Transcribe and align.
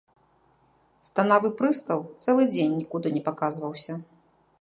Станавы 1.09 1.51
прыстаў 1.59 1.99
цэлы 2.23 2.43
тыдзень 2.47 2.73
нікуды 2.79 3.07
не 3.19 3.25
паказваўся. 3.29 3.93